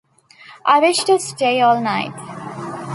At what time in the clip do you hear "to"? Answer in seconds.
1.03-1.19